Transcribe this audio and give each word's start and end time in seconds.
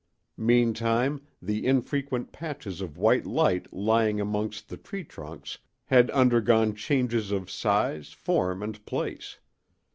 Meantime 0.39 1.21
the 1.43 1.63
infrequent 1.63 2.31
patches 2.31 2.81
of 2.81 2.97
white 2.97 3.27
light 3.27 3.71
lying 3.71 4.19
amongst 4.19 4.67
the 4.67 4.75
tree 4.75 5.03
trunks 5.03 5.59
had 5.85 6.09
undergone 6.09 6.73
changes 6.73 7.31
of 7.31 7.51
size, 7.51 8.11
form 8.11 8.63
and 8.63 8.83
place. 8.87 9.37